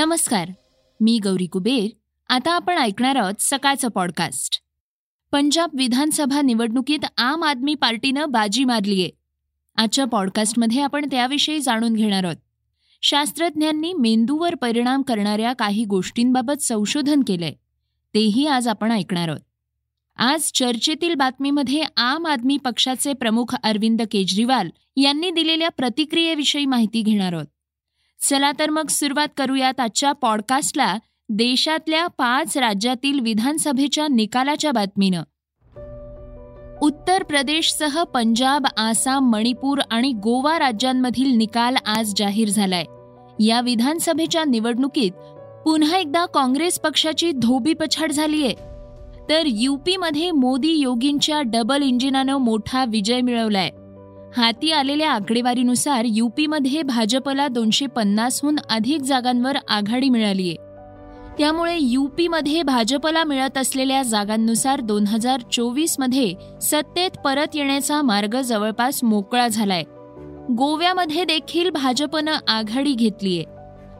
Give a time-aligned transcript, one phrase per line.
[0.00, 0.48] नमस्कार
[1.00, 1.88] मी गौरी कुबेर.
[2.28, 4.58] आता आपण ऐकणार आहोत सकाळचं पॉडकास्ट
[5.32, 9.10] पंजाब विधानसभा निवडणुकीत आम आदमी पार्टीनं बाजी मारलीये
[9.76, 12.36] आजच्या पॉडकास्टमध्ये आपण त्याविषयी जाणून घेणार आहोत.
[13.02, 17.52] शास्त्रज्ञांनी मेंदूवर परिणाम करणाऱ्या काही गोष्टींबाबत संशोधन केलंय.
[18.14, 19.40] तेही आज आपण ऐकणार आहोत.
[20.16, 27.46] आज चर्चेतील बातमीमध्ये आम आदमी पक्षाचे प्रमुख अरविंद केजरीवाल यांनी दिलेल्या प्रतिक्रियेविषयी माहिती घेणार आहोत.
[28.20, 30.98] चला तर मग सुरुवात करूयात आजच्या पॉडकास्टला
[31.28, 35.22] देशातल्या पाच राज्यातील विधानसभेच्या निकालाच्या बातमीनं.
[36.82, 42.84] उत्तर प्रदेशसह पंजाब आसाम मणिपूर आणि गोवा राज्यांमधील निकाल आज जाहीर झालाय.
[43.46, 45.12] या विधानसभेच्या निवडणुकीत
[45.64, 48.52] पुन्हा एकदा काँग्रेस पक्षाची धोबीपछाड झालीय.
[49.28, 53.70] तर युपीमध्ये मोदी योगींच्या डबल इंजिनानं मोठा विजय मिळवलाय.
[54.36, 60.54] हाती आलेल्या आकडेवारीनुसार युपीमध्ये भाजपला दोनशे पन्नासहून अधिक जागांवर आघाडी मिळालीय
[61.38, 69.48] त्यामुळे युपीमध्ये भाजपला मिळत असलेल्या जागांनुसार दोन हजार चोवीसमध्ये सत्तेत परत येण्याचा मार्ग जवळपास मोकळा
[69.48, 69.82] झालाय.
[70.58, 73.42] गोव्यामध्ये देखील भाजपनं आघाडी घेतलीय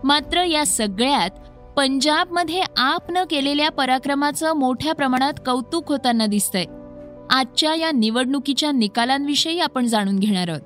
[0.05, 1.31] मात्र या सगळ्यात
[1.77, 6.65] पंजाबमध्ये आपनं केलेल्या पराक्रमाचं मोठ्या प्रमाणात कौतुक होताना दिसतंय.
[7.31, 10.61] आजच्या या निवडणुकीच्या निकालांविषयी आपण जाणून घेणार आहोत.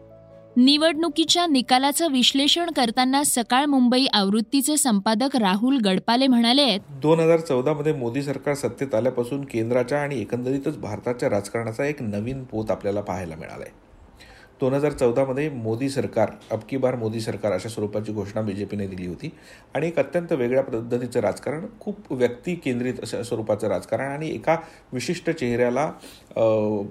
[0.56, 7.72] निवडणुकीच्या निकालाचं विश्लेषण करताना सकाळ मुंबई आवृत्तीचे संपादक राहुल गडपाले म्हणाले आहेत दोन हजार चौदा
[7.72, 13.36] मध्ये मोदी सरकार सत्तेत आल्यापासून केंद्राच्या आणि एकंदरीतच भारताच्या राजकारणाचा एक नवीन पोत आपल्याला पाहायला
[13.36, 13.70] मिळालाय.
[14.64, 18.86] दोन हजार चौदामध्ये मोदी सरकार अबकी बार मोदी सरकार अशा स्वरूपाची घोषणा बी जे पीने
[18.86, 19.30] दिली होती.
[19.74, 24.56] आणि एक अत्यंत वेगळ्या पद्धतीचं राजकारण खूप व्यक्ती केंद्रित अशा स्वरूपाचं राजकारण आणि एका
[24.92, 25.90] विशिष्ट चेहऱ्याला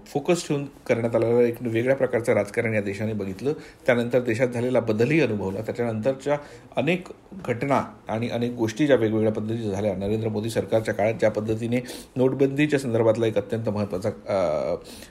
[0.08, 3.54] फोकस ठेवून करण्यात आलेलं एक वेगळ्या प्रकारचं राजकारण या देशाने बघितलं.
[3.86, 5.62] त्यानंतर देशात झालेला बदलही अनुभवला.
[5.62, 6.38] त्याच्यानंतरच्या
[6.78, 7.08] अनेक
[7.46, 11.80] घटना आणि अनेक गोष्टी ज्या वेगवेगळ्या पद्धतीच्या झाल्या नरेंद्र मोदी सरकारच्या काळात ज्या पद्धतीने
[12.16, 14.10] नोटबंदीच्या संदर्भातला एक अत्यंत महत्त्वाचा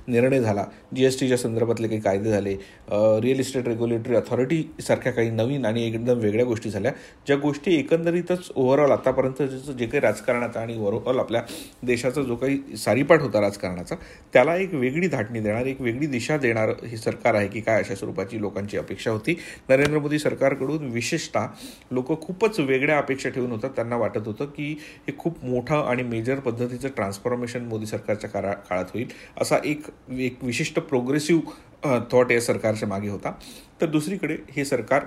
[0.08, 0.64] निर्णय झाला.
[0.96, 2.51] जी एस टीच्या संदर्भातले काही कायदे झाले
[2.90, 6.92] रिअल इस्टेट रेग्युलेटरी अथॉरिटी सारख्या काही नवीन आणि एकदम वेगळ्या गोष्टी झाल्या.
[7.26, 11.42] ज्या गोष्टी एकंदरीतच ओव्हरऑल आतापर्यंत जे काही राजकारणाचा आणि ओव्हरऑल आपल्या
[11.82, 13.94] देशाचा जो काही सारीपाठ होता राजकारणाचा
[14.32, 17.94] त्याला एक वेगळी धाटणी देणार एक वेगळी दिशा देणार हे सरकार आहे की काय अशा
[17.94, 19.38] स्वरूपाची लोकांची अपेक्षा होती.
[19.68, 21.46] नरेंद्र मोदी सरकारकडून विशेषतः
[21.90, 23.70] लोक खूपच वेगळ्या अपेक्षा ठेवून होतात.
[23.76, 24.70] त्यांना वाटत होतं की
[25.08, 29.08] हे खूप मोठं आणि मेजर पद्धतीचं ट्रान्सफॉर्मेशन मोदी सरकारच्या काळात होईल.
[29.40, 29.86] असा एक
[30.18, 31.50] एक विशिष्ट प्रोग्रेसिव्ह
[31.84, 33.32] थॉट या सरकारच्या मागे होता.
[33.80, 35.04] तर दुसरीकडे हे सरकार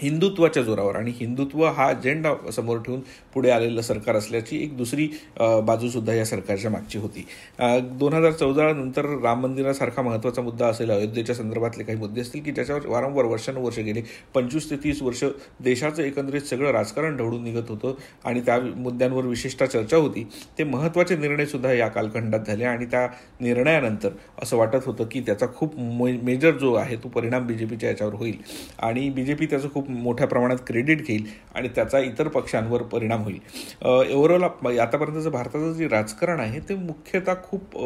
[0.00, 0.96] हिंदुत्वाच्या जोरावर.
[0.96, 3.00] आणि हिंदुत्व हा अजेंडा समोर ठेवून
[3.34, 5.08] पुढे आलेलं सरकार असल्याची एक दुसरी
[5.66, 7.26] बाजूसुद्धा या सरकारच्या मागची होती.
[7.98, 12.52] दोन हजार चौदा नंतर राम मंदिरासारखा महत्त्वाचा मुद्दा असेल अयोध्येच्या संदर्भातले काही मुद्दे असतील की
[12.52, 14.02] ज्याच्यावर वारंवार वर्षानुवर्ष गेले
[14.34, 15.24] पंचवीस ते तीस वर्ष
[15.60, 17.94] देशाचं एकंदरीत सगळं राजकारण ढवळून निघत होतं
[18.24, 20.26] आणि त्या मुद्द्यांवर विशेषतः चर्चा होती.
[20.58, 23.06] ते महत्त्वाचे निर्णयसुद्धा या कालखंडात झाले आणि त्या
[23.40, 24.10] निर्णयानंतर
[24.42, 28.14] असं वाटत होतं की त्याचा खूप मेजर जो आहे तो परिणाम बी जे पीच्या याच्यावर
[28.14, 28.36] होईल.
[28.78, 32.82] आणि बी जे पी त्याचं खूप खूप मोठ्या प्रमाणात क्रेडिट घेईल आणि त्याचा इतर पक्षांवर
[32.82, 33.38] परिणाम होईल.
[33.84, 34.42] ओव्हरऑल
[34.78, 37.76] आतापर्यंतचं भारताचं जे राजकारण आहे ते मुख्यतः खूप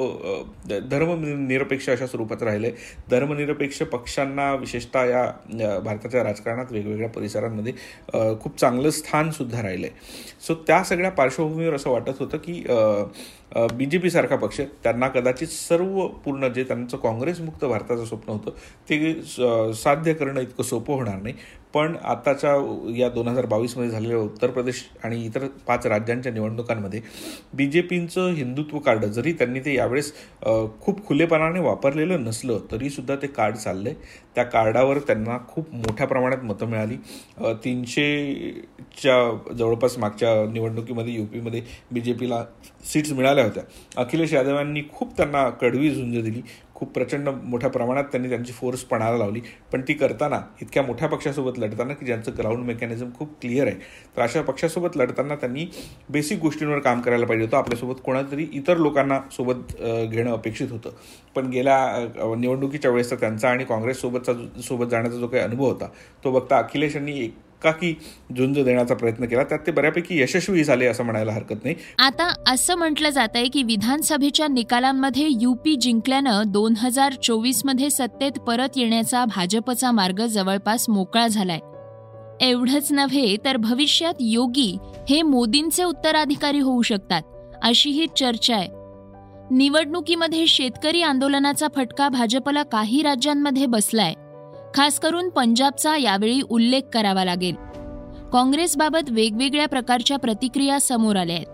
[0.91, 5.25] धर्मनिरपेक्ष अशा स्वरूपात राहिलं आहे धर्मनिरपेक्ष पक्षांना विशेषतः या
[5.81, 7.73] भारताच्या राजकारणात वेगवेगळ्या परिसरांमध्ये
[8.41, 12.63] खूप चांगलं स्थानसुद्धा राहिलं आहे सो त्या सगळ्या पार्श्वभूमीवर असं वाटत होतं की
[13.75, 18.51] बी जे पी सारखा पक्ष त्यांना कदाचित सर्व पूर्ण जे त्यांचं काँग्रेसमुक्त भारताचं स्वप्न होतं
[18.91, 21.35] ते साध्य करणं इतकं सोपं होणार नाही.
[21.75, 22.51] पण आताच्या
[22.97, 27.01] या दोन हजार बावीसमध्ये झालेल्या उत्तर प्रदेश आणि इतर पाच राज्यांच्या निवडणुकांमध्ये
[27.55, 30.13] बी जे पींचं हिंदुत्व कार्ड जरी त्यांनी ते यावेळेस
[30.81, 36.43] खूप खुलेपणाने वापरलेलं नसलं तरीसुद्धा ते कार्ड चाललं आहे त्या कार्डावर त्यांना खूप मोठ्या प्रमाणात
[36.45, 36.97] मतं मिळाली.
[37.65, 41.63] तीनशेच्या जवळपास मागच्या निवडणुकीमध्ये यू पीमध्ये
[41.93, 42.45] बी जे पीला
[42.93, 43.63] सीट्स मिळाल्या होत्या.
[43.97, 46.43] अखिलेश यादवांनी खूप त्यांना कडवी झुंज दिली.
[46.79, 49.41] खूप प्रचंड मोठ्या प्रमाणात त्यांनी त्यांची फोर्स पणाला लावली.
[49.73, 53.77] पण ती करताना इतक्या मोठ्या पक्षासोबत लढताना की ज्यांचं ग्राउंड मेकॅनिझम खूप क्लिअर आहे.
[54.17, 55.67] तर अशा पक्षासोबत लढताना त्यांनी
[56.11, 57.57] बेसिक गोष्टींवर काम करायला पाहिजे होतं.
[57.57, 59.75] आपल्यासोबत कोणातरी इतर लोकांना सोबत
[60.11, 60.91] घेणं अपेक्षित होतं.
[61.35, 64.33] पण गेल्या निवडणुकीच्या वेळेसचा त्यांचा आणि काँग्रेससोबतचा
[64.63, 65.89] सोबत जाण्याचा जो काही अनुभव होता
[66.25, 67.35] तो बघता अखिलेश यांनी एक
[67.65, 68.01] की
[68.37, 69.45] झुंज देण्याचा प्रयत्न केला.
[69.45, 71.75] त्यात ते बऱ्यापैकी यशस्वी झाले असं म्हणायला हरकत नाही.
[71.99, 78.69] आता असं म्हटलं जात आहे की विधानसभेच्या निकालांमध्ये युपी जिंकल्यानं दोन हजार चोवीसमध्ये सत्तेत परत
[78.77, 81.59] येण्याचा भाजपचा मार्ग जवळपास मोकळा झालाय.
[82.41, 84.79] एवढंच नव्हे तर भविष्यात योगी
[85.09, 87.23] हे मोदींचे उत्तराधिकारी होऊ शकतात
[87.63, 88.69] अशी ही चर्चा आहे.
[89.51, 94.15] निवडणुकीमध्ये शेतकरी आंदोलनाचा फटका भाजपला काही राज्यांमध्ये बसलाय.
[94.79, 97.55] खास करून पंजाबचा यावेळी उल्लेख करावा लागेल.
[98.33, 101.47] काँग्रेसबाबत वेगवेगळ्या प्रकारच्या प्रतिक्रिया समोर आल्या आहेत.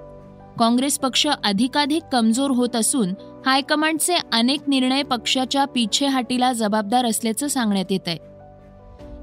[0.58, 3.14] काँग्रेस पक्ष अधिकाधिक कमजोर होत असून
[3.46, 8.18] हायकमांडचे अनेक निर्णय पक्षाच्या पिछेहाटीला जबाबदार असल्याचं सांगण्यात येत आहे.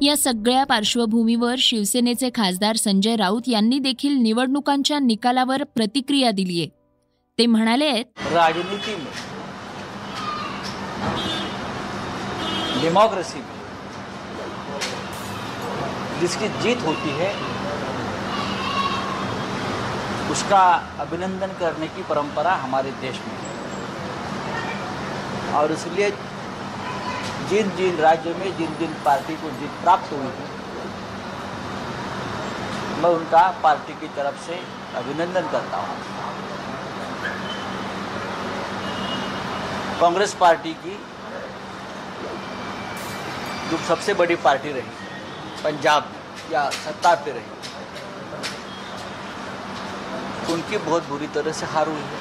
[0.05, 6.65] या सगळ्या पार्श्वभूमीवर शिवसेनेचे खासदार संजय राऊत यांनी देखील निवडणुकांच्या निकालावर प्रतिक्रिया दिलीय
[7.37, 8.05] ते म्हणाले आहेत
[12.83, 13.39] डेमोक्रेसी
[16.21, 17.29] जिसकी जीत होती है,
[20.31, 20.63] उसका
[20.99, 23.49] अभिनंदन करने की परंपरा हमारे देश में है।
[25.53, 26.09] और इसलिए
[27.49, 30.47] जिन जिन राज्यों में जिन जिन पार्टी को जीत प्राप्त हुई है,
[33.01, 34.61] मैं उनका पार्टी की तरफ़ से
[34.95, 35.95] अभिनंदन करता हूँ।
[40.01, 40.97] कांग्रेस पार्टी की
[43.71, 45.00] जो सबसे बड़ी पार्टी रही
[45.63, 46.11] पंजाब
[46.51, 47.51] या सत्ता पे रही।
[50.53, 52.19] उनकी बहुत बुरी तरह से हार हुई है।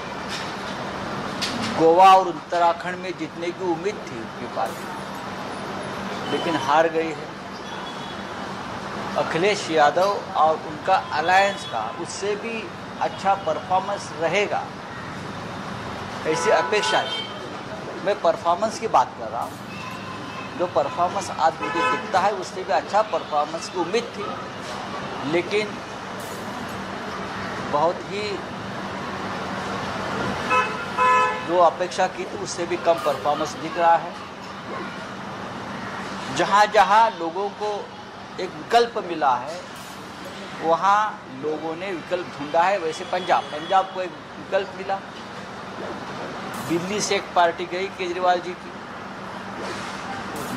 [1.79, 4.85] गोवा और उत्तराखंड में जीतने की उम्मीद थी उनकी पार्टी
[6.33, 7.29] लेकिन हार गई है।
[9.19, 12.63] अखिलेश यादव और उनका अलायंस का, उससे भी
[13.01, 14.63] अच्छा परफॉर्मेंस रहेगा।
[16.27, 17.27] ऐसी अपेक्षा थी
[18.05, 19.70] मैं परफॉर्मेंस की बात कर रहा हूँ।
[20.61, 24.25] जो परफॉर्मेंस आज मुझे दिखता है, उससे भी अच्छा परफॉर्मेंस की उम्मीद थी।
[25.33, 25.69] लेकिन
[27.73, 28.23] बहुत ही
[31.49, 34.12] जो अपेक्षा की थी, उससे भी कम परफॉर्मेंस दिख रहा है।
[36.37, 37.73] जहाँ जहाँ लोगों को
[38.41, 39.61] एक विकल्प मिला है,
[40.62, 41.01] वहाँ
[41.43, 45.01] लोगों ने विकल्प ढूंढा है। वैसे पंजाब पंजाब को एक विकल्प मिला।
[46.69, 48.73] दिल्ली से एक पार्टी गई केजरीवाल जी की।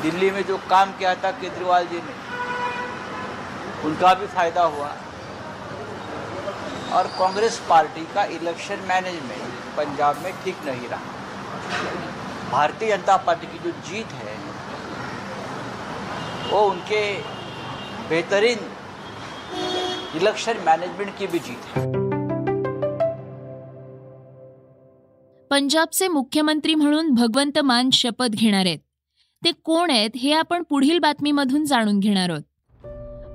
[0.04, 2.14] दिल्ली में जो काम किया था केजरीवाल जी ने,
[3.84, 4.88] उनका भी फ़ायदा हुआ।
[6.92, 13.58] और कांग्रेस पार्टी का इलेक्शन मैनेजमेंट पंजाब में ठीक नहीं रहा। भारतीय जनता पार्टी की
[13.58, 14.36] जो जीत है,
[16.50, 17.02] वो उनके
[18.08, 18.70] बेहतरीन
[20.16, 21.82] इलेक्शन मैनेजमेंट की भी जीत है।
[25.50, 28.83] पंजाबचे मुख्यमंत्री म्हणून भगवंत मान शपथ घेणार आहेत
[29.44, 32.42] ते कोण आहेत हे आपण पुढील बातमीमधून जाणून घेणार आहोत.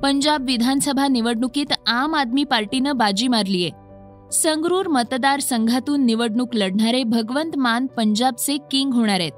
[0.03, 3.69] पंजाब विधानसभा निवडणुकीत आम आदमी पार्टीनं बाजी मारलीये.
[4.31, 9.31] संगरूर मतदारसंघातून निवडणूक लढणारे भगवंत मान पंजाबचे किंग होणार आहेत.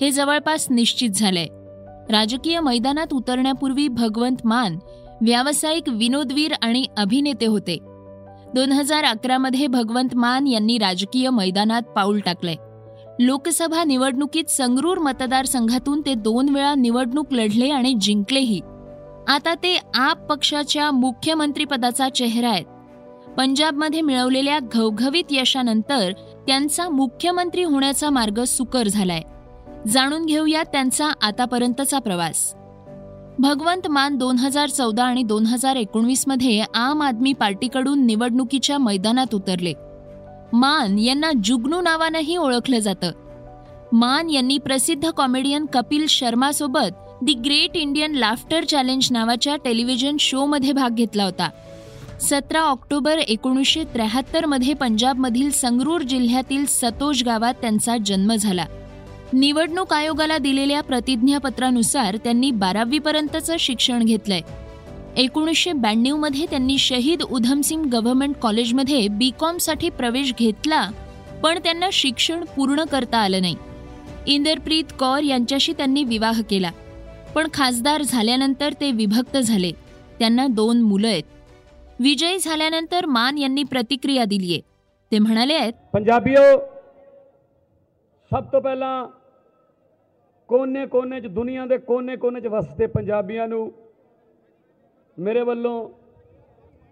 [0.00, 1.46] हे जवळपास निश्चित झालंय.
[2.10, 4.78] राजकीय मैदानात उतरण्यापूर्वी भगवंत मान
[5.20, 7.78] व्यावसायिक विनोदवीर आणि अभिनेते होते.
[8.54, 12.54] दोन हजार अकरामध्ये भगवंत मान यांनी राजकीय मैदानात पाऊल टाकलंय.
[13.20, 18.60] लोकसभा निवडणुकीत संगरूर मतदारसंघातून ते दोन वेळा निवडणूक लढले आणि जिंकलेही.
[19.28, 22.64] आता ते आप पक्षाच्या मुख्यमंत्रीपदाचा चेहरा आहेत.
[23.38, 26.12] पंजाबमध्ये मिळवलेल्या घवघवीत यशानंतर
[26.46, 29.22] त्यांचा मुख्यमंत्री होण्याचा मार्ग सुकर झालाय.
[29.88, 32.54] जाणून घेऊया त्यांचा आतापर्यंतचा प्रवास.
[33.38, 39.72] भगवंत मान दोन हजार चौदा आणि दोन हजार एकोणवीसमध्ये आम आदमी पार्टीकडून निवडणुकीच्या मैदानात उतरले.
[40.58, 43.10] मान यांना जुगनू नावानंही ओळखलं जातं.
[43.92, 50.94] मान यांनी प्रसिद्ध comedian Kapil शर्मासोबत the great Indian laughter challenge नावाच्या टेलिव्हिजन शोमध्ये भाग
[50.94, 51.50] घेतला होता.
[52.20, 58.64] सतरा ऑक्टोबर एकोणीसशे त्र्याहत्तरमध्ये पंजाबमधील संगरूर जिल्ह्यातील सतोज गावात त्यांचा जन्म झाला.
[59.32, 64.40] निवडणूक आयोगाला दिलेल्या प्रतिज्ञापत्रानुसार त्यांनी बारावीपर्यंतचं शिक्षण घेतलंय.
[65.17, 70.89] एकोणीसशे ब्याण्णवमध्ये त्यांनी शहीद उधमसिंग गव्हर्नमेंट कॉलेजमध्ये बी कॉमसाठी प्रवेश घेतला
[71.43, 73.55] पण त्यांना शिक्षण पूर्ण करता आलं नाही
[74.27, 76.71] इंदरप्रीत कौर यांच्याशी त्यांनी विवाह केला
[77.35, 79.71] पण खासदार झाल्यानंतर ते विभक्त झाले
[80.19, 81.23] त्यांना दोन मुलं आहेत
[81.99, 84.59] विजयी झाल्यानंतर मान यांनी प्रतिक्रिया दिलीय
[85.11, 86.41] ते म्हणाले आहेत ਪੰਜਾਬੀਓ
[88.31, 89.07] ਸਭ ਤੋਂ ਪਹਿਲਾਂ
[90.49, 93.71] ਕੋਨੇ-ਕੋਨੇ 'ਚ ਦੁਨੀਆ ਦੇ ਕੋਨੇ-ਕੋਨੇ 'ਚ ਵਸਦੇ ਪੰਜਾਬੀਆਂ ਨੂੰ
[95.18, 95.88] ਮੇਰੇ ਵੱਲੋਂ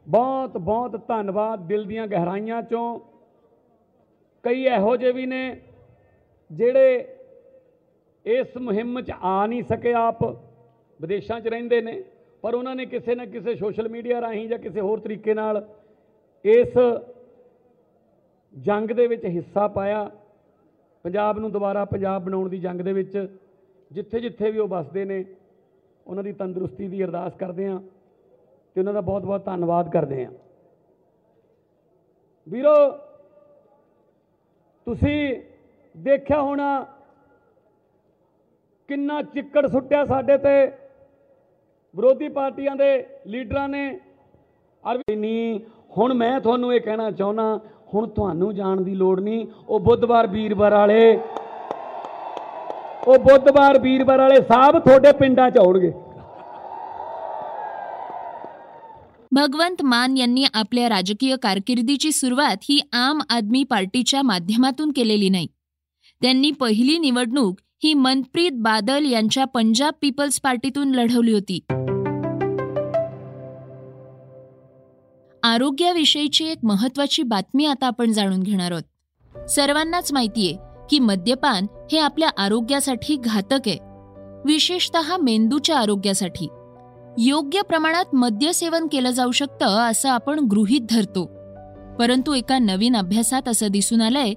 [0.06, 2.98] ਬਹੁਤ ਬਹੁਤ ਧੰਨਵਾਦ ਦਿਲ ਦੀਆਂ ਗਹਿਰਾਈਆਂ 'ਚੋਂ।
[4.44, 5.60] ਕਈ ਇਹੋ ਜਿਹੇ ਵੀ ਨੇ
[6.50, 7.16] ਜਿਹੜੇ
[8.26, 10.24] ਇਸ ਮੁਹਿੰਮ 'ਚ ਆ ਨਹੀਂ ਸਕੇ ਆਪ।
[11.00, 12.02] ਵਿਦੇਸ਼ਾਂ 'ਚ ਰਹਿੰਦੇ ਨੇ,
[12.42, 15.66] ਪਰ ਉਹਨਾਂ ਨੇ ਕਿਸੇ ਨਾ ਕਿਸੇ ਸੋਸ਼ਲ ਮੀਡੀਆ ਰਾਹੀਂ ਜਾਂ ਕਿਸੇ ਹੋਰ ਤਰੀਕੇ ਨਾਲ
[16.44, 16.78] ਇਸ
[18.56, 20.10] ਜੰਗ ਦੇ ਵਿੱਚ ਹਿੱਸਾ ਪਾਇਆ।
[21.04, 23.16] ਪੰਜਾਬ ਨੂੰ ਦੁਬਾਰਾ ਪੰਜਾਬ ਬਣਾਉਣ ਦੀ ਜੰਗ ਦੇ ਵਿੱਚ
[23.90, 25.24] ਜਿੱਥੇ ਜਿੱਥੇ ਵੀ ਉਹ ਵੱਸਦੇ ਨੇ,
[26.06, 27.80] ਉਹਨਾਂ ਦੀ ਤੰਦਰੁਸਤੀ ਦੀ ਅਰਦਾਸ ਕਰਦੇ ਹਾਂ।
[28.76, 30.32] ਤੇ ਉਹਨਾਂ ਦਾ ਬਹੁਤ ਬਹੁਤ ਧੰਨਵਾਦ ਕਰਦੇ ਹਾਂ।
[32.46, 32.74] ਵੀਰੋ,
[34.86, 35.42] ਤੁਸੀਂ
[35.94, 36.86] ਦੇਖਿਆ ਹੋਣਾ
[38.88, 40.66] ਕਿੰਨਾ ਚਿੱਕੜ ਸੁੱਟਿਆ ਸਾਡੇ ਤੇ।
[41.94, 43.88] ਵਿਰੋਧੀ ਪਾਰਟੀਆਂ ਦੇ ਲੀਡਰਾਂ ਨੇ।
[44.84, 45.60] ਅਰਵਿਨੀ
[45.96, 47.60] ਹੁਣ ਮੈਂ ਤੁਹਾਨੂੰ ਇਹ ਕਹਿਣਾ ਚਾਹੁੰਦਾ
[47.94, 51.18] ਹੁਣ ਤੁਹਾਨੂੰ ਜਾਣ ਦੀ ਲੋੜ ਨਹੀਂ। ਉਹ ਬੁੱਧਵਾਰ ਵੀਰਵਾਰ ਵਾਲੇ,
[53.08, 55.92] ਉਹ ਬੁੱਧਵਾਰ ਵੀਰਵਾਰ ਵਾਲੇ ਸਾਹਿਬ ਤੁਹਾਡੇ ਪਿੰਡਾਂ 'ਚ ਆਉਣਗੇ।
[59.34, 65.46] भगवंत मान यांनी आपल्या राजकीय कारकिर्दीची सुरुवात ही आम आदमी पार्टीच्या माध्यमातून केलेली नाही.
[66.22, 71.58] त्यांनी पहिली निवडणूक ही मनप्रीत बादल यांच्या पंजाब पीपल्स पार्टीतून लढवली होती.
[75.42, 79.48] आरोग्याविषयीची एक महत्वाची बातमी आता आपण जाणून घेणार आहोत.
[79.50, 80.56] सर्वांनाच माहितीये
[80.90, 83.78] की मद्यपान हे आपल्या आरोग्यासाठी घातक आहे.
[84.44, 86.48] विशेषतः मेंदूच्या आरोग्यासाठी.
[87.18, 91.24] योग्य प्रमाणात मद्य सेवन केलं जाऊ शकतं असं आपण गृहीत धरतो.
[91.98, 94.32] परंतु एका नवीन अभ्यासात असं दिसून आलंय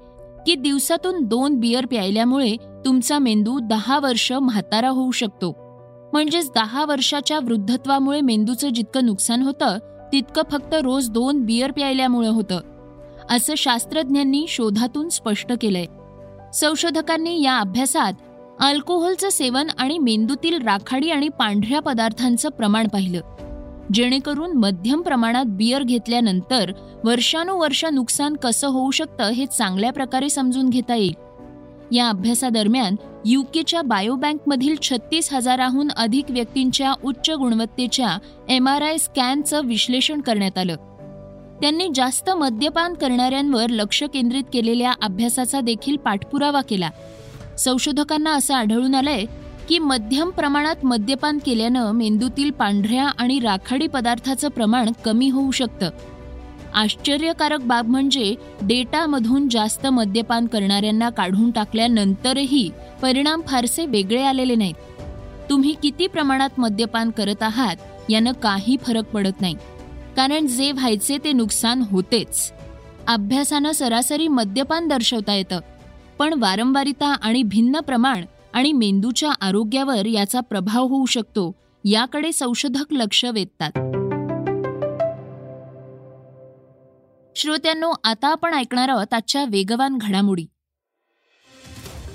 [0.45, 2.55] की दिवसातून दोन बियर प्यायल्यामुळे
[2.85, 5.57] तुमचा मेंदू दहा वर्ष म्हातारा होऊ शकतो.
[6.13, 9.77] म्हणजेच दहा वर्षाच्या वृद्धत्वामुळे मेंदूचं जितकं नुकसान होतं
[10.13, 12.59] तितकं फक्त रोज दोन बियर प्यायल्यामुळे होतं.
[13.29, 15.85] असं शास्त्रज्ञांनी शोधातून स्पष्ट केलंय.
[16.53, 18.13] संशोधकांनी या अभ्यासात
[18.59, 23.21] अल्कोहोलचं सेवन आणि मेंदूतील राखाडी आणि पांढऱ्या पदार्थांचं प्रमाण पाहिलं.
[23.93, 26.71] जेणेकरून मध्यम प्रमाणात बियर घेतल्यानंतर
[27.03, 31.13] वर्षानुवर्ष नुकसान कसं होऊ शकतं हे चांगल्या प्रकारे समजून घेता येईल.
[31.91, 32.95] या अभ्यासादरम्यान
[33.25, 38.17] युकेच्या बायोबँकमधील छत्तीस हजाराहून अधिक व्यक्तींच्या उच्च गुणवत्तेच्या
[38.49, 40.75] एम आर आय स्कॅनचं विश्लेषण करण्यात आलं.
[41.61, 46.89] त्यांनी जास्त मद्यपान करणाऱ्यांवर लक्ष केंद्रित केलेल्या अभ्यासाचा देखील पाठपुरावा केला.
[47.57, 49.25] संशोधकांना असं आढळून आलंय
[49.69, 55.89] की मध्यम प्रमाणात मद्यपान केल्यानं मेंदूतील पांढऱ्या आणि राखाडी पदार्थाचं प्रमाण कमी होऊ शकतं.
[56.73, 62.71] आश्चर्यकारक बाब म्हणजे डेटामधून जास्त मद्यपान करणाऱ्यांना काढून टाकल्यानंतरही
[63.01, 64.75] परिणाम फारसे वेगळे आलेले नाहीत.
[65.49, 67.75] तुम्ही किती प्रमाणात मद्यपान करत आहात
[68.09, 69.55] यानं काही फरक पडत नाही.
[70.15, 72.51] कारण जे व्हायचे ते नुकसान होतेच.
[73.07, 75.59] अभ्यासानं सरासरी मद्यपान दर्शवता येतं.
[76.19, 81.55] पण वारंवारिता आणि भिन्न प्रमाण आणि मेंदूच्या आरोग्यावर याचा प्रभाव होऊ शकतो
[81.85, 83.71] याकडे संशोधक लक्ष वेधतात.
[87.35, 90.45] श्रोत्यांनो आता आपण ऐकणार आहोत आजच्या वेगवान घडामोडी.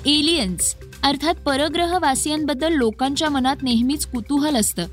[0.06, 4.86] एलियन्स अर्थात परग्रहवासियांबद्दल लोकांच्या मनात नेहमीच कुतूहल असतं.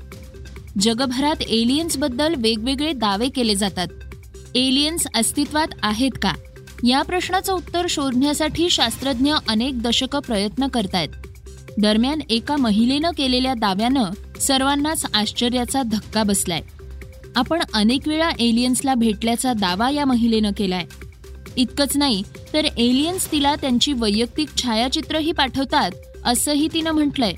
[0.78, 3.86] जगभरात एलियन्सबद्दल वेगवेगळे दावे केले जातात.
[4.54, 6.32] एलियन्स अस्तित्वात आहेत का?
[6.84, 11.08] या प्रश्नाचं उत्तर शोधण्यासाठी शास्त्रज्ञ अनेक दशकं प्रयत्न करतायत.
[11.78, 14.04] दरम्यान एका महिलेनं केलेल्या दाव्यानं
[14.40, 16.60] सर्वांनाच आश्चर्याचा धक्का बसलाय.
[17.36, 20.84] आपण अनेक वेळा एलियन्सला भेटल्याचा दावा या महिलेनं केलाय.
[21.56, 22.22] इतकंच नाही
[22.52, 25.90] तर एलियन्स तिला त्यांची वैयक्तिक छायाचित्रही पाठवतात
[26.24, 27.32] असंही तिनं म्हटलंय.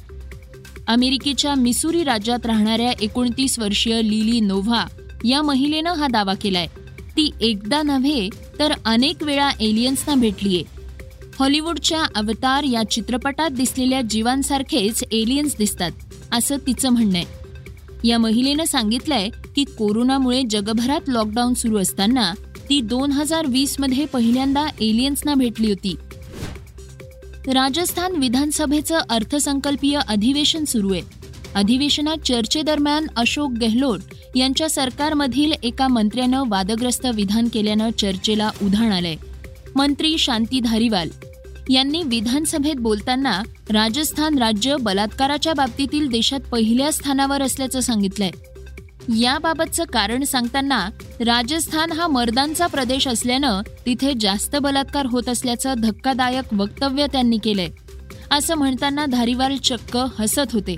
[0.86, 4.86] अमेरिकेच्या मिसुरी राज्यात राहणाऱ्या एकोणतीस वर्षीय लिली नोव्हा
[5.24, 6.66] या महिलेनं हा दावा केलाय.
[7.16, 8.28] ती एकदा नव्हे
[8.62, 10.62] तर अनेक वेळा एलियन्सना भेटलीये.
[11.38, 15.90] हॉलिवूडच्या अवतार या चित्रपटात दिसलेल्या जीवांसारखेच एलियन्स दिसतात
[16.32, 17.24] असं तिचं म्हणणं आहे.
[18.08, 22.32] या महिलेनं सांगितलंय की कोरोनामुळे जगभरात लॉकडाऊन सुरू असताना
[22.68, 25.96] ती दोन हजार वीसमध्ये पहिल्यांदा एलियन्सना भेटली होती.
[27.46, 31.02] राजस्थान विधानसभेचं अर्थसंकल्पीय अधिवेशन सुरू आहे.
[31.54, 33.98] अधिवेशनात चर्चेदरम्यान अशोक गेहलोत
[34.36, 39.16] यांच्या सरकारमधील एका मंत्र्यानं वादग्रस्त विधान केल्यानं चर्चेला उधाण आलंय.
[39.76, 41.08] मंत्री शांती धारीवाल
[41.70, 48.30] यांनी विधानसभेत बोलताना राजस्थान राज्य बलात्काराच्या बाबतीतील देशात पहिल्या स्थानावर असल्याचं सांगितलंय.
[49.20, 50.88] याबाबतचं कारण सांगताना
[51.20, 57.68] राजस्थान हा मर्दांचा प्रदेश असल्यानं तिथे जास्त बलात्कार होत असल्याचं धक्कादायक वक्तव्य त्यांनी केलंय.
[58.30, 60.74] असं म्हणताना धारीवाल चक्क हसत होते.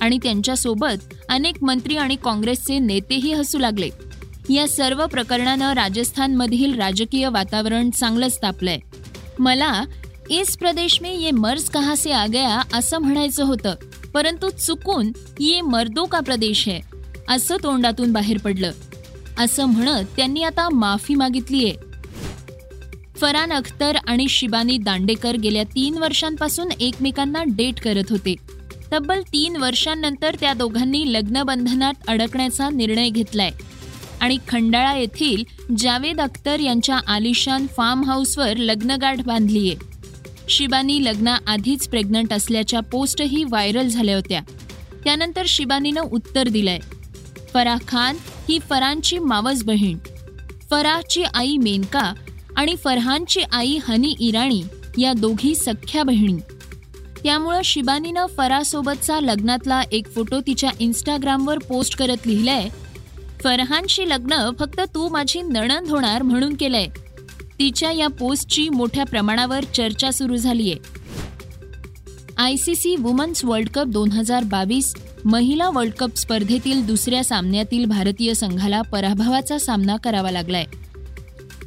[0.00, 3.88] आणि त्यांच्यासोबत अनेक मंत्री आणि काँग्रेसचे नेतेही हसू लागले.
[4.50, 8.78] या सर्व प्रकरणानं राजस्थानमधील राजकीय वातावरण चांगलंच तापलंय.
[9.38, 9.84] मला
[10.30, 12.62] इस प्रदेश में ये मर्ज कहा से आ गया?
[12.72, 13.74] असं म्हणायचं होतं.
[14.14, 16.78] परंतु चुकून ये मर्दो का प्रदेश है
[17.28, 18.72] असं तोंडातून बाहेर पडलं.
[19.38, 21.74] असं म्हणत त्यांनी आता माफी मागितलीये
[23.16, 28.34] फरान अख्तर आणि शिबानी दांडेकर गेल्या तीन वर्षांपासून एकमेकांना डेट करत होते.
[28.92, 33.50] तब्बल तीन वर्षांनंतर त्या दोघांनी लग्नबंधनात अडकण्याचा निर्णय घेतलाय.
[34.20, 35.44] आणि खंडाळा येथील
[35.78, 39.76] जावेद अख्तर यांच्या आलिशान फार्म हाऊसवर लग्नगाठ बांधलीये.
[40.48, 44.40] शिबानी लग्नाआधीच प्रेग्नंट असल्याच्या पोस्टही व्हायरल झाल्या होत्या.
[45.04, 46.78] त्यानंतर शिबानीनं उत्तर दिलंय.
[47.52, 48.16] फराह खान
[48.48, 49.98] ही फरानची मावस बहीण.
[50.70, 52.14] फराहची आई मेनका
[52.56, 54.62] आणि फरहानची आई हनी इराणी
[54.98, 56.57] या दोघी सख्या बहिणी.
[57.24, 62.68] त्यामुळं शिबानीनं फरासोबतचा लग्नातला एक फोटो तिच्या इन्स्टाग्रामवर पोस्ट करत लिहिलंय.
[63.44, 66.86] फरहानशी लग्न फक्त तू माझी नणंद होणार म्हणून केलंय.
[67.58, 70.74] तिच्या या पोस्टची मोठ्या प्रमाणावर चर्चा सुरू झालीय.
[72.36, 74.94] I C C women's world cup दोन हजार बावीस
[75.24, 80.64] महिला वर्ल्ड कप स्पर्धेतील दुसऱ्या सामन्यातील भारतीय संघाला पराभवाचा सामना करावा लागलाय.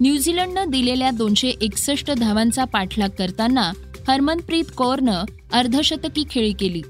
[0.01, 3.71] न्यूझीलंडनं दिलेल्या दोनशे एकसष्ट धावांचा पाठलाग करताना
[4.11, 6.81] हरमनप्रीत कौरनं अर्धशतकी खेळी केली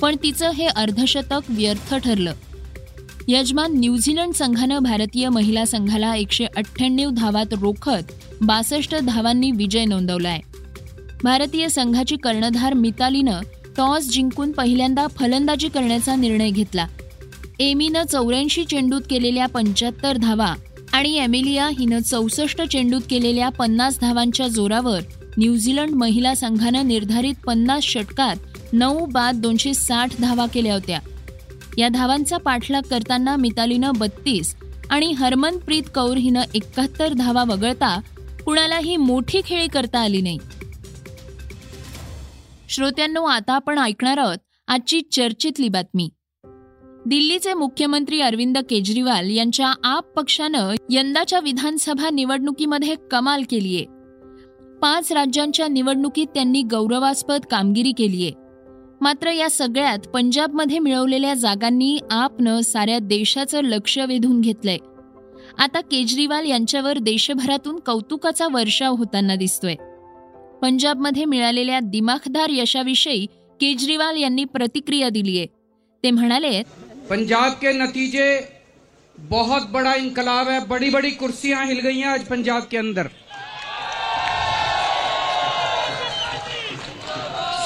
[0.00, 2.32] पण तिचं हे अर्धशतक व्यर्थ ठरलं.
[3.28, 10.40] यजमान न्यूझीलंड संघानं भारतीय महिला संघाला एकशे अठ्ठ्याण्णव धावात रोखत बासष्ट धावांनी विजय नोंदवलाय.
[11.22, 13.40] भारतीय संघाची कर्णधार मितालीनं
[13.76, 16.86] टॉस जिंकून पहिल्यांदा फलंदाजी करण्याचा निर्णय घेतला.
[17.58, 20.54] एमीनं चौऱ्याऐंशी चेंडूत केलेल्या पंच्याहत्तर धावा
[20.92, 25.00] आणि एमिलिया हिनं चौसष्ट चेंडूत केलेल्या पन्नास धावांच्या जोरावर
[25.40, 28.36] न्यूझीलंड महिला संघानं निर्धारित पन्नास षटकात
[28.72, 31.00] नऊ बाद दोनशे साठ धावा केल्या होत्या.
[31.78, 34.56] या धावांचा पाठलाग करताना मितालीनं बत्तीस
[34.90, 38.00] आणि हरमनप्रीत कौर हिनं एकाहत्तर धावा वगळता
[38.44, 40.38] कुणालाही मोठी खेळी करता आली नाही.
[42.68, 46.08] श्रोत्यांनो आता आपण ऐकणार आहोत आजची चर्चेतली बातमी.
[47.06, 53.99] दिल्लीचे मुख्यमंत्री अरविंद केजरीवाल यांच्या आप पक्षानं यंदाच्या विधानसभा निवडणुकीमध्ये कमाल केलीये.
[54.82, 58.32] पाच राज्यांच्या निवडणुकीत त्यांनी गौरवास्पद कामगिरी केलीये.
[59.00, 64.78] मात्र या सगळ्यात पंजाबमध्ये मिळवलेल्या जागांनी आपनं साऱ्या देशाचं लक्ष वेधून घेतलंय.
[65.58, 69.74] आता केजरीवाल यांच्यावर देशभरातून कौतुकाचा वर्षाव होताना दिसतोय.
[70.62, 73.26] पंजाबमध्ये मिळालेल्या दिमाखदार यशाविषयी
[73.60, 75.44] केजरीवाल यांनी प्रतिक्रिया दिलीय.
[76.04, 76.62] ते म्हणाले
[77.10, 78.40] पंजाब के नतीजे
[79.18, 83.06] बहुत बड़ा इनकलाब है बड़ी बड़ी कुर्सियां हिल गई हैं आज पंजाब के अंदर।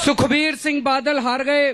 [0.04, 1.72] सुखबीर सिंह बादल हार गए।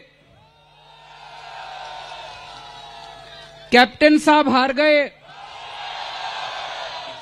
[3.72, 5.12] कैप्टन साहब हार गए।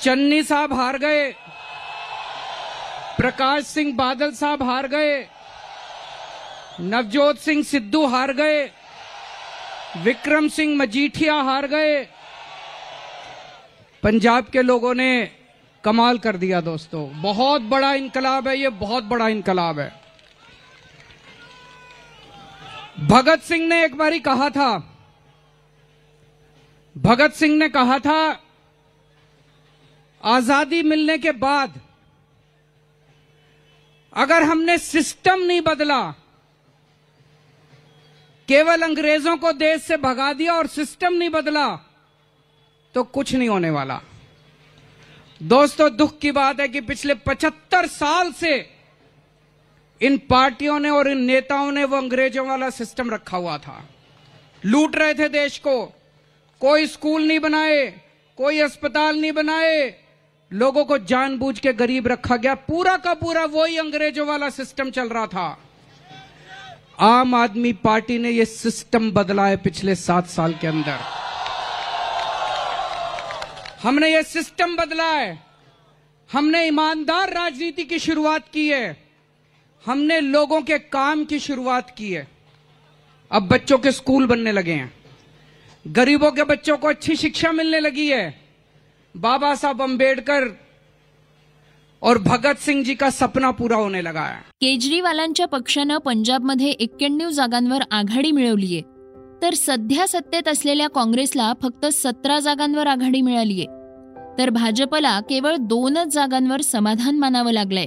[0.02, 1.30] चन्नी साहब हार गए।
[3.18, 5.28] प्रकाश सिंह बादल साहब हार गए।
[6.80, 8.70] नवजोत सिंह सिद्धू हार गए।
[9.96, 12.04] विक्रम सिंह मजीठिया हार गए।
[14.02, 15.30] पंजाब के लोगों ने
[15.84, 19.97] कमाल कर दिया दोस्तों। बहुत बड़ा इनकलाब है, ये बहुत बड़ा इनकलाब है।
[22.98, 24.76] भगत सिंह ने एक बारी कहा था,
[26.96, 28.40] भगत सिंह ने कहा था,
[30.20, 31.80] आज़ादी मिलने के बाद
[34.12, 36.00] अगर हमने सिस्टम नहीं बदला,
[38.48, 41.68] केवल अंग्रेज़ों को देश से भगा दिया और सिस्टम नहीं बदला
[42.94, 44.00] तो कुछ नहीं होने वाला।
[45.40, 48.58] दोस्तों, दुख की बात है कि पिछले 75 साल से
[50.02, 53.88] इन पार्टियों ने और इन नेताओं ने वो अंग्रेज़ों वाला सिस्टम रखा हुआ था।
[54.64, 55.94] लूट रहे थे देश को।
[56.60, 58.00] कोई स्कूल नहीं बनाए,
[58.36, 59.94] कोई अस्पताल नहीं बनाए।
[60.52, 65.08] लोगों को जानबूझ के गरीब रखा गया। पूरा का पूरा वही अंग्रेज़ों वाला सिस्टम चल
[65.08, 65.58] रहा था।
[67.00, 70.98] आम आदमी पार्टी ने यह सिस्टम बदला है पिछले सात साल के अंदर।
[73.82, 75.46] हमने ये सिस्टम बदला है।
[76.32, 79.07] हमने ईमानदार राजनीति की शुरुआत की है।
[79.88, 82.26] हमने लोगों के काम की शुरुआत की है।
[83.30, 84.92] अब बच्चों के स्कूल बनने लगे हैं।
[85.86, 88.34] गरीबों के बच्चों को अच्छी शिक्षा मिलने लगी है।
[89.14, 90.48] बाबा साहब अंबेडकर
[92.02, 97.82] और भगत सिंग जी का सपना पूरा होने लगा है। केजरीवालांच्या पक्षानं पंजाबमध्ये एक्क्याण्णव जागांवर
[97.90, 98.82] आघाडी मिळवलीये
[99.42, 103.66] तर सध्या सत्तेत असलेल्या काँग्रेसला फक्त सतरा जागांवर आघाडी मिळालीये
[104.38, 107.86] तर भाजपला केवळ दोनच जागांवर समाधान मानावं लागलंय.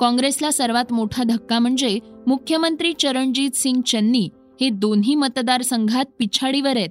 [0.00, 4.28] काँग्रेसला सर्वात मोठा धक्का म्हणजे मुख्यमंत्री चरणजीत सिंग चन्नी
[4.60, 6.88] हे दोन्ही मतदारसंघात पिछाडीवर आहेत.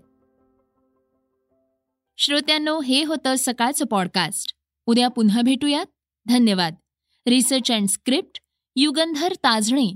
[2.18, 4.54] श्रोत्यांनो हे होतं सकाळचं पॉडकास्ट
[4.86, 5.86] उद्या पुन्हा भेटूयात.
[6.28, 6.76] धन्यवाद.
[7.28, 8.42] Research and script
[8.76, 9.96] Yugandhar Tajane.